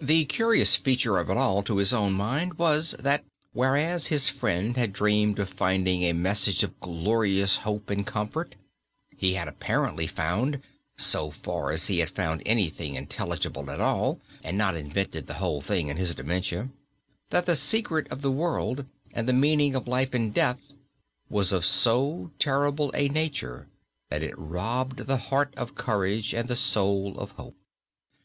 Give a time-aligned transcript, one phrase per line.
[0.00, 4.76] The curious feature of it all to his own mind was, that whereas his friend
[4.76, 8.56] had dreamed of finding a message of glorious hope and comfort,
[9.16, 10.60] he had apparently found
[10.96, 15.60] (so far as he had found anything intelligible at all, and not invented the whole
[15.60, 16.68] thing in his dementia)
[17.30, 18.84] that the secret of the world,
[19.14, 20.58] and the meaning of life and death,
[21.30, 23.68] was of so terrible a nature
[24.08, 27.54] that it robbed the heart of courage and the soul of hope.